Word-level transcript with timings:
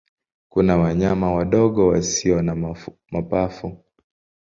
Kuna 0.49 0.77
wanyama 0.77 1.33
wadogo 1.33 1.87
wasio 1.87 2.41
na 2.41 2.75
mapafu. 3.11 3.83